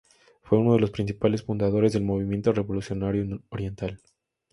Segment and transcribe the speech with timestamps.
[0.41, 4.01] Fue uno de los principales fundadores del Movimiento Revolucionario Oriental.